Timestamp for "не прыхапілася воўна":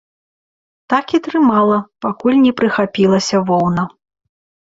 2.45-3.83